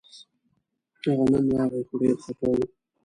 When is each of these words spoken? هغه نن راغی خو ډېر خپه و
هغه 1.03 1.23
نن 1.31 1.45
راغی 1.57 1.81
خو 1.87 1.95
ډېر 2.01 2.15
خپه 2.23 2.47
و 2.51 2.55